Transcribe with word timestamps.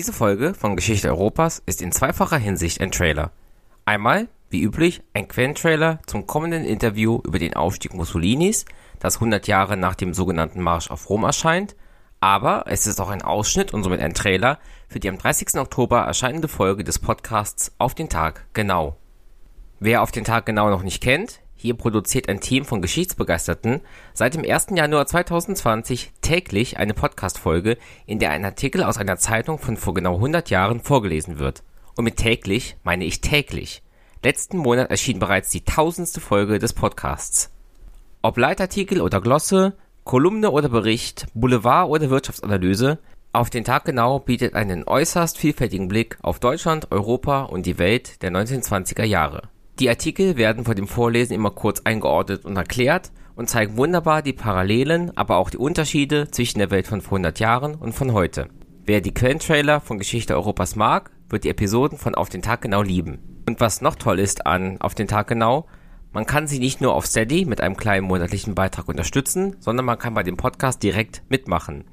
Diese 0.00 0.14
Folge 0.14 0.54
von 0.54 0.76
Geschichte 0.76 1.10
Europas 1.10 1.62
ist 1.66 1.82
in 1.82 1.92
zweifacher 1.92 2.38
Hinsicht 2.38 2.80
ein 2.80 2.90
Trailer. 2.90 3.32
Einmal, 3.84 4.28
wie 4.48 4.62
üblich, 4.62 5.02
ein 5.12 5.28
Quellentrailer 5.28 5.98
zum 6.06 6.26
kommenden 6.26 6.64
Interview 6.64 7.20
über 7.22 7.38
den 7.38 7.52
Aufstieg 7.52 7.92
Mussolinis, 7.92 8.64
das 8.98 9.16
100 9.16 9.46
Jahre 9.46 9.76
nach 9.76 9.94
dem 9.94 10.14
sogenannten 10.14 10.62
Marsch 10.62 10.90
auf 10.90 11.10
Rom 11.10 11.24
erscheint, 11.24 11.76
aber 12.18 12.64
es 12.66 12.86
ist 12.86 12.98
auch 12.98 13.10
ein 13.10 13.20
Ausschnitt 13.20 13.74
und 13.74 13.82
somit 13.82 14.00
ein 14.00 14.14
Trailer 14.14 14.58
für 14.88 15.00
die 15.00 15.10
am 15.10 15.18
30. 15.18 15.56
Oktober 15.56 15.98
erscheinende 15.98 16.48
Folge 16.48 16.82
des 16.82 16.98
Podcasts 16.98 17.74
Auf 17.76 17.94
den 17.94 18.08
Tag 18.08 18.46
genau. 18.54 18.96
Wer 19.80 20.00
Auf 20.00 20.12
den 20.12 20.24
Tag 20.24 20.46
genau 20.46 20.70
noch 20.70 20.82
nicht 20.82 21.02
kennt, 21.02 21.42
hier 21.60 21.74
produziert 21.74 22.26
ein 22.30 22.40
Team 22.40 22.64
von 22.64 22.80
Geschichtsbegeisterten 22.80 23.82
seit 24.14 24.32
dem 24.32 24.50
1. 24.50 24.68
Januar 24.70 25.06
2020 25.06 26.10
täglich 26.22 26.78
eine 26.78 26.94
Podcast-Folge, 26.94 27.76
in 28.06 28.18
der 28.18 28.30
ein 28.30 28.46
Artikel 28.46 28.82
aus 28.82 28.96
einer 28.96 29.18
Zeitung 29.18 29.58
von 29.58 29.76
vor 29.76 29.92
genau 29.92 30.14
100 30.14 30.48
Jahren 30.48 30.80
vorgelesen 30.80 31.38
wird. 31.38 31.62
Und 31.96 32.04
mit 32.04 32.16
täglich 32.16 32.76
meine 32.82 33.04
ich 33.04 33.20
täglich. 33.20 33.82
Letzten 34.22 34.56
Monat 34.56 34.90
erschien 34.90 35.18
bereits 35.18 35.50
die 35.50 35.62
tausendste 35.62 36.22
Folge 36.22 36.58
des 36.58 36.72
Podcasts. 36.72 37.50
Ob 38.22 38.38
Leitartikel 38.38 39.02
oder 39.02 39.20
Glosse, 39.20 39.74
Kolumne 40.04 40.52
oder 40.52 40.70
Bericht, 40.70 41.26
Boulevard 41.34 41.90
oder 41.90 42.08
Wirtschaftsanalyse, 42.08 42.98
auf 43.34 43.50
den 43.50 43.64
Tag 43.64 43.84
genau 43.84 44.18
bietet 44.18 44.54
einen 44.54 44.84
äußerst 44.84 45.36
vielfältigen 45.36 45.88
Blick 45.88 46.16
auf 46.22 46.40
Deutschland, 46.40 46.90
Europa 46.90 47.42
und 47.42 47.66
die 47.66 47.78
Welt 47.78 48.22
der 48.22 48.32
1920er 48.32 49.04
Jahre. 49.04 49.50
Die 49.80 49.88
Artikel 49.88 50.36
werden 50.36 50.66
vor 50.66 50.74
dem 50.74 50.86
Vorlesen 50.86 51.32
immer 51.32 51.50
kurz 51.50 51.80
eingeordnet 51.84 52.44
und 52.44 52.54
erklärt 52.54 53.12
und 53.34 53.48
zeigen 53.48 53.78
wunderbar 53.78 54.20
die 54.20 54.34
Parallelen, 54.34 55.16
aber 55.16 55.38
auch 55.38 55.48
die 55.48 55.56
Unterschiede 55.56 56.30
zwischen 56.30 56.58
der 56.58 56.70
Welt 56.70 56.86
von 56.86 57.00
vor 57.00 57.16
100 57.16 57.40
Jahren 57.40 57.76
und 57.76 57.94
von 57.94 58.12
heute. 58.12 58.48
Wer 58.84 59.00
die 59.00 59.14
Quellentrailer 59.14 59.80
von 59.80 59.98
Geschichte 59.98 60.34
Europas 60.34 60.76
mag, 60.76 61.10
wird 61.30 61.44
die 61.44 61.48
Episoden 61.48 61.96
von 61.96 62.14
Auf 62.14 62.28
den 62.28 62.42
Tag 62.42 62.60
genau 62.60 62.82
lieben. 62.82 63.42
Und 63.48 63.60
was 63.60 63.80
noch 63.80 63.94
toll 63.94 64.18
ist 64.18 64.46
an 64.46 64.78
Auf 64.82 64.94
den 64.94 65.08
Tag 65.08 65.28
genau, 65.28 65.66
man 66.12 66.26
kann 66.26 66.46
sie 66.46 66.58
nicht 66.58 66.82
nur 66.82 66.94
auf 66.94 67.06
Steady 67.06 67.46
mit 67.46 67.62
einem 67.62 67.78
kleinen 67.78 68.06
monatlichen 68.06 68.54
Beitrag 68.54 68.86
unterstützen, 68.86 69.56
sondern 69.60 69.86
man 69.86 69.98
kann 69.98 70.12
bei 70.12 70.22
dem 70.22 70.36
Podcast 70.36 70.82
direkt 70.82 71.22
mitmachen. 71.30 71.84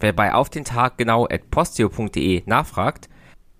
Wer 0.00 0.12
bei 0.12 0.34
auf 0.34 0.50
den 0.50 0.64
Tag 0.64 0.98
genau 0.98 1.26
at 1.26 1.50
postio.de 1.52 2.42
nachfragt, 2.46 3.08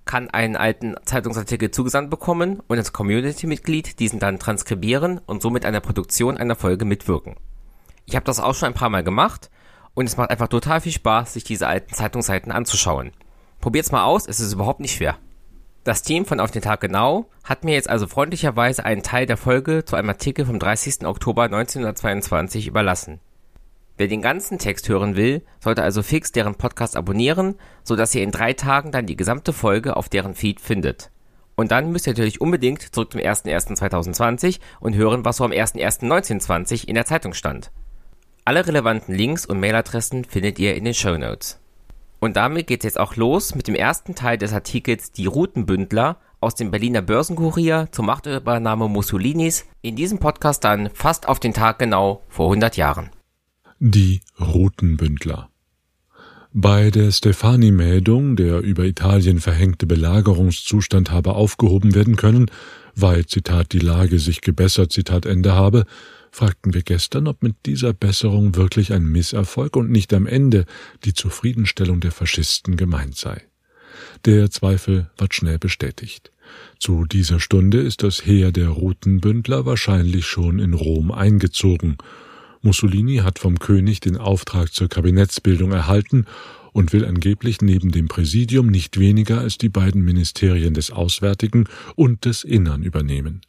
kann 0.08 0.28
einen 0.30 0.56
alten 0.56 0.96
Zeitungsartikel 1.04 1.70
zugesandt 1.70 2.10
bekommen 2.10 2.60
und 2.66 2.78
als 2.78 2.92
Community-Mitglied 2.92 4.00
diesen 4.00 4.18
dann 4.18 4.40
transkribieren 4.40 5.20
und 5.26 5.42
somit 5.42 5.64
an 5.64 5.74
der 5.74 5.80
Produktion 5.80 6.36
einer 6.36 6.56
Folge 6.56 6.84
mitwirken. 6.84 7.36
Ich 8.06 8.16
habe 8.16 8.24
das 8.24 8.40
auch 8.40 8.54
schon 8.54 8.68
ein 8.68 8.74
paar 8.74 8.88
Mal 8.88 9.04
gemacht 9.04 9.50
und 9.94 10.06
es 10.06 10.16
macht 10.16 10.30
einfach 10.30 10.48
total 10.48 10.80
viel 10.80 10.92
Spaß, 10.92 11.34
sich 11.34 11.44
diese 11.44 11.68
alten 11.68 11.94
Zeitungsseiten 11.94 12.50
anzuschauen. 12.50 13.12
Probiert's 13.60 13.92
mal 13.92 14.04
aus, 14.04 14.26
es 14.26 14.40
ist 14.40 14.52
überhaupt 14.52 14.80
nicht 14.80 14.94
schwer. 14.94 15.18
Das 15.84 16.02
Team 16.02 16.24
von 16.24 16.40
Auf 16.40 16.50
den 16.50 16.62
Tag 16.62 16.80
genau 16.80 17.28
hat 17.44 17.64
mir 17.64 17.74
jetzt 17.74 17.90
also 17.90 18.06
freundlicherweise 18.06 18.84
einen 18.84 19.02
Teil 19.02 19.26
der 19.26 19.36
Folge 19.36 19.84
zu 19.84 19.94
einem 19.94 20.08
Artikel 20.08 20.46
vom 20.46 20.58
30. 20.58 21.06
Oktober 21.06 21.44
1922 21.44 22.66
überlassen. 22.66 23.20
Wer 23.98 24.06
den 24.06 24.22
ganzen 24.22 24.58
Text 24.60 24.88
hören 24.88 25.16
will, 25.16 25.42
sollte 25.58 25.82
also 25.82 26.04
fix 26.04 26.30
deren 26.30 26.54
Podcast 26.54 26.96
abonnieren, 26.96 27.56
so 27.82 27.96
dass 27.96 28.14
ihr 28.14 28.22
in 28.22 28.30
drei 28.30 28.52
Tagen 28.52 28.92
dann 28.92 29.06
die 29.06 29.16
gesamte 29.16 29.52
Folge 29.52 29.96
auf 29.96 30.08
deren 30.08 30.36
Feed 30.36 30.60
findet. 30.60 31.10
Und 31.56 31.72
dann 31.72 31.90
müsst 31.90 32.06
ihr 32.06 32.12
natürlich 32.12 32.40
unbedingt 32.40 32.80
zurück 32.94 33.10
zum 33.10 33.20
01.01.2020 33.20 34.60
und 34.78 34.94
hören, 34.94 35.24
was 35.24 35.38
so 35.38 35.44
am 35.44 35.50
01.01.1920 35.50 36.86
in 36.86 36.94
der 36.94 37.06
Zeitung 37.06 37.34
stand. 37.34 37.72
Alle 38.44 38.64
relevanten 38.64 39.16
Links 39.16 39.44
und 39.44 39.58
Mailadressen 39.58 40.24
findet 40.24 40.60
ihr 40.60 40.76
in 40.76 40.84
den 40.84 40.94
Show 40.94 41.18
Notes. 41.18 41.58
Und 42.20 42.36
damit 42.36 42.68
geht's 42.68 42.84
jetzt 42.84 43.00
auch 43.00 43.16
los 43.16 43.56
mit 43.56 43.66
dem 43.66 43.74
ersten 43.74 44.14
Teil 44.14 44.38
des 44.38 44.52
Artikels 44.52 45.10
Die 45.10 45.26
Routenbündler 45.26 46.18
aus 46.40 46.54
dem 46.54 46.70
Berliner 46.70 47.02
Börsenkurier 47.02 47.88
zur 47.90 48.04
Machtübernahme 48.04 48.88
Mussolinis. 48.88 49.66
In 49.82 49.96
diesem 49.96 50.20
Podcast 50.20 50.62
dann 50.62 50.88
fast 50.94 51.26
auf 51.26 51.40
den 51.40 51.52
Tag 51.52 51.80
genau 51.80 52.22
vor 52.28 52.46
100 52.46 52.76
Jahren. 52.76 53.10
Die 53.80 54.22
Routenbündler. 54.40 55.50
Bei 56.52 56.90
der 56.90 57.12
Stefani-Meldung, 57.12 58.34
der 58.34 58.58
über 58.58 58.84
Italien 58.84 59.38
verhängte 59.38 59.86
Belagerungszustand 59.86 61.12
habe 61.12 61.34
aufgehoben 61.34 61.94
werden 61.94 62.16
können, 62.16 62.50
weil, 62.96 63.26
Zitat, 63.26 63.72
die 63.72 63.78
Lage 63.78 64.18
sich 64.18 64.40
gebessert, 64.40 64.90
Zitat 64.90 65.26
Ende 65.26 65.54
habe, 65.54 65.84
fragten 66.32 66.74
wir 66.74 66.82
gestern, 66.82 67.28
ob 67.28 67.44
mit 67.44 67.54
dieser 67.66 67.92
Besserung 67.92 68.56
wirklich 68.56 68.92
ein 68.92 69.04
Misserfolg 69.04 69.76
und 69.76 69.92
nicht 69.92 70.12
am 70.12 70.26
Ende 70.26 70.64
die 71.04 71.14
Zufriedenstellung 71.14 72.00
der 72.00 72.10
Faschisten 72.10 72.76
gemeint 72.76 73.16
sei. 73.16 73.44
Der 74.24 74.50
Zweifel 74.50 75.08
ward 75.18 75.34
schnell 75.34 75.60
bestätigt. 75.60 76.32
Zu 76.80 77.04
dieser 77.04 77.38
Stunde 77.38 77.80
ist 77.80 78.02
das 78.02 78.26
Heer 78.26 78.50
der 78.50 78.70
Routenbündler 78.70 79.66
wahrscheinlich 79.66 80.26
schon 80.26 80.58
in 80.58 80.74
Rom 80.74 81.12
eingezogen 81.12 81.96
Mussolini 82.62 83.18
hat 83.18 83.38
vom 83.38 83.58
König 83.58 84.00
den 84.00 84.16
Auftrag 84.16 84.72
zur 84.72 84.88
Kabinettsbildung 84.88 85.72
erhalten 85.72 86.26
und 86.72 86.92
will 86.92 87.04
angeblich 87.04 87.60
neben 87.60 87.90
dem 87.90 88.08
Präsidium 88.08 88.66
nicht 88.68 88.98
weniger 88.98 89.40
als 89.40 89.58
die 89.58 89.68
beiden 89.68 90.04
Ministerien 90.04 90.74
des 90.74 90.90
Auswärtigen 90.90 91.64
und 91.96 92.24
des 92.24 92.44
Innern 92.44 92.82
übernehmen. 92.82 93.40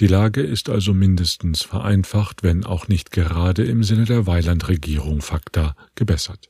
Die 0.00 0.06
Lage 0.06 0.42
ist 0.42 0.68
also 0.68 0.94
mindestens 0.94 1.62
vereinfacht, 1.62 2.42
wenn 2.42 2.64
auch 2.64 2.86
nicht 2.86 3.10
gerade 3.10 3.64
im 3.64 3.82
Sinne 3.82 4.04
der 4.04 4.26
Weilandregierung 4.26 5.22
facta 5.22 5.74
gebessert. 5.96 6.48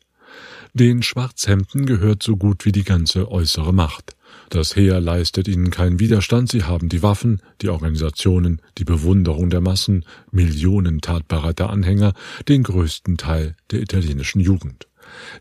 Den 0.74 1.02
Schwarzhemden 1.02 1.86
gehört 1.86 2.22
so 2.22 2.36
gut 2.36 2.66
wie 2.66 2.72
die 2.72 2.84
ganze 2.84 3.30
äußere 3.30 3.72
Macht. 3.72 4.16
Das 4.50 4.76
Heer 4.76 5.00
leistet 5.00 5.46
ihnen 5.46 5.70
keinen 5.70 6.00
Widerstand, 6.00 6.50
sie 6.50 6.64
haben 6.64 6.88
die 6.88 7.02
Waffen, 7.02 7.42
die 7.60 7.68
Organisationen, 7.68 8.62
die 8.78 8.84
Bewunderung 8.84 9.50
der 9.50 9.60
Massen, 9.60 10.04
Millionen 10.30 11.00
tatbereiter 11.00 11.70
Anhänger, 11.70 12.14
den 12.48 12.62
größten 12.62 13.18
Teil 13.18 13.56
der 13.70 13.82
italienischen 13.82 14.40
Jugend. 14.40 14.88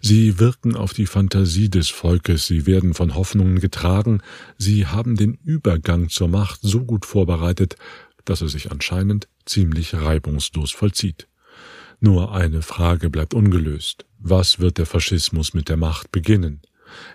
Sie 0.01 0.39
wirken 0.39 0.75
auf 0.75 0.93
die 0.93 1.05
Fantasie 1.05 1.69
des 1.69 1.89
Volkes, 1.89 2.47
sie 2.47 2.65
werden 2.65 2.93
von 2.93 3.15
Hoffnungen 3.15 3.59
getragen, 3.59 4.21
sie 4.57 4.85
haben 4.85 5.15
den 5.15 5.37
Übergang 5.43 6.09
zur 6.09 6.27
Macht 6.27 6.59
so 6.61 6.83
gut 6.83 7.05
vorbereitet, 7.05 7.75
dass 8.25 8.41
er 8.41 8.49
sich 8.49 8.71
anscheinend 8.71 9.27
ziemlich 9.45 9.93
reibungslos 9.93 10.71
vollzieht. 10.71 11.27
Nur 11.99 12.33
eine 12.33 12.61
Frage 12.61 13.09
bleibt 13.09 13.33
ungelöst. 13.33 14.05
Was 14.19 14.59
wird 14.59 14.77
der 14.77 14.85
Faschismus 14.85 15.53
mit 15.53 15.69
der 15.69 15.77
Macht 15.77 16.11
beginnen? 16.11 16.61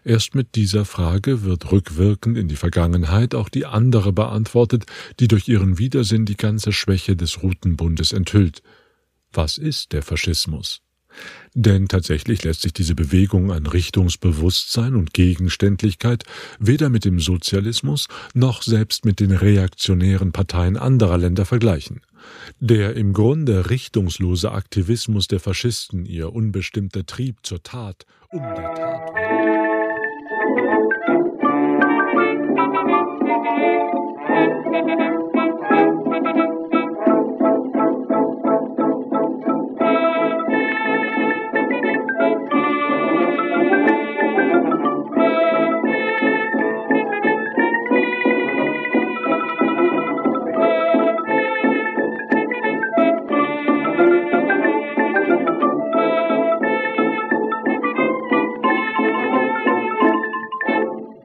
Erst 0.05 0.35
mit 0.35 0.55
dieser 0.55 0.85
Frage 0.85 1.43
wird 1.43 1.73
rückwirkend 1.73 2.37
in 2.37 2.49
die 2.49 2.57
Vergangenheit 2.57 3.35
auch 3.35 3.49
die 3.49 3.67
andere 3.67 4.13
beantwortet, 4.13 4.87
die 5.21 5.29
durch 5.29 5.49
ihren 5.49 5.79
Widersinn 5.79 6.25
die 6.27 6.37
ganze 6.37 6.73
Schwäche 6.73 7.17
des 7.17 7.43
Rutenbundes 7.43 8.13
enthüllt. 8.13 8.63
Was 9.33 9.59
ist 9.59 9.93
der 9.93 10.03
Faschismus? 10.03 10.83
Denn 11.55 11.89
tatsächlich 11.89 12.45
lässt 12.45 12.63
sich 12.63 12.73
diese 12.73 12.95
Bewegung 12.95 13.53
an 13.53 13.67
Richtungsbewusstsein 13.67 14.95
und 14.95 15.13
Gegenständlichkeit 15.13 16.25
weder 16.59 16.89
mit 16.89 17.05
dem 17.05 17.21
Sozialismus 17.21 18.09
noch 18.35 18.63
selbst 18.63 19.05
mit 19.05 19.21
den 19.21 19.33
reaktionären 19.33 20.33
Parteien 20.33 20.77
anderer 20.77 21.19
Länder 21.19 21.45
vergleichen. 21.45 22.01
Der 22.61 22.95
im 22.97 23.13
Grunde 23.13 23.69
richtungslose 23.71 24.53
Aktivismus 24.53 25.27
der 25.29 25.41
Faschisten, 25.41 26.07
ihr 26.07 26.33
unbestimmter 26.33 27.05
Trieb 27.05 27.39
zur 27.43 27.63
Tat 27.63 28.07
um 28.33 28.41
der 28.41 28.75
Tat. 28.75 29.11
Willen. 34.73 35.32